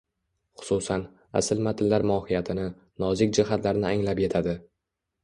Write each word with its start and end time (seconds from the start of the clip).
Xususan, 0.59 1.03
asl 1.41 1.61
matnlar 1.67 2.05
mohiyatini, 2.11 2.63
nozik 3.05 3.37
jihatlarini 3.41 3.89
anglab 3.91 4.23
yetadi. 4.25 4.57